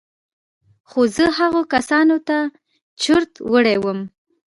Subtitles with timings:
[0.89, 2.37] خو زه هغو کسانو ته
[3.01, 3.99] چورت وړى وم.